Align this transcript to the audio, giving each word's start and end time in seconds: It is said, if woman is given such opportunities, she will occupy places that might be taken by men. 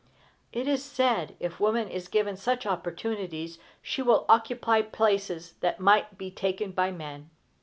It 0.51 0.67
is 0.67 0.83
said, 0.83 1.35
if 1.39 1.59
woman 1.59 1.87
is 1.87 2.07
given 2.07 2.35
such 2.35 2.65
opportunities, 2.65 3.59
she 3.83 4.01
will 4.01 4.25
occupy 4.27 4.81
places 4.81 5.53
that 5.59 5.79
might 5.79 6.17
be 6.17 6.31
taken 6.31 6.71
by 6.71 6.89
men. 6.91 7.29